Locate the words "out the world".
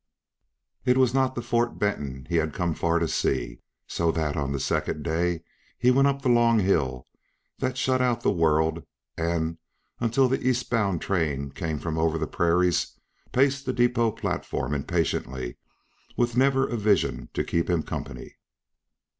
8.01-8.83